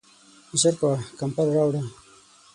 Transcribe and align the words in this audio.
ژر 0.61 0.73
کوه، 0.79 0.97
کمپل 1.19 1.47
راوړه! 1.55 1.81